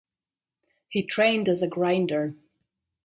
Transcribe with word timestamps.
He 0.89 1.05
trained 1.05 1.47
as 1.47 1.61
a 1.61 1.67
grinder. 1.67 2.33